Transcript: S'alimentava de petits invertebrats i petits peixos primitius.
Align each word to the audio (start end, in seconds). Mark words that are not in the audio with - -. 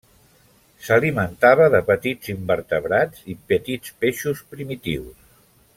S'alimentava 0.85 1.67
de 1.75 1.81
petits 1.91 2.33
invertebrats 2.35 3.29
i 3.35 3.39
petits 3.53 3.95
peixos 4.05 4.43
primitius. 4.55 5.37